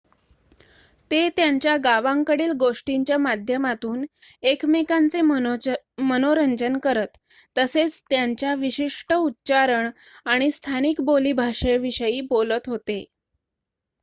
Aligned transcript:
ते 1.11 1.17
त्यांच्या 1.29 1.75
गावांकडील 1.77 2.51
गोष्टींच्या 2.59 3.17
माध्यमातून 3.17 4.05
एकमेकांचे 4.43 5.21
मनोरंजन 5.21 6.77
करत 6.83 7.17
तसेच 7.55 8.01
त्यांच्या 8.09 8.53
विशिष्ट 8.55 9.13
उच्चारण 9.13 9.89
आणि 10.25 10.49
स्थानिक 10.51 11.01
बोलीभाषेविषयी 11.01 12.21
बोलत 12.29 12.69
होते 12.69 13.03